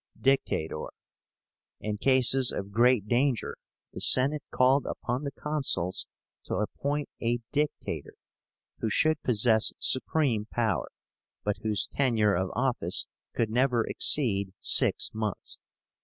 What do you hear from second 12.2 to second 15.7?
of office could never exceed six months.